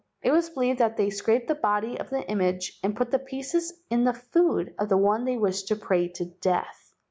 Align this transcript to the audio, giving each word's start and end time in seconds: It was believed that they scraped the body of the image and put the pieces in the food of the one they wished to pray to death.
It 0.23 0.31
was 0.31 0.49
believed 0.49 0.79
that 0.79 0.97
they 0.97 1.11
scraped 1.11 1.47
the 1.47 1.53
body 1.53 1.99
of 1.99 2.09
the 2.09 2.27
image 2.27 2.79
and 2.81 2.95
put 2.95 3.11
the 3.11 3.19
pieces 3.19 3.71
in 3.91 4.03
the 4.03 4.15
food 4.15 4.73
of 4.79 4.89
the 4.89 4.97
one 4.97 5.25
they 5.25 5.37
wished 5.37 5.67
to 5.67 5.75
pray 5.75 6.07
to 6.07 6.25
death. 6.25 6.91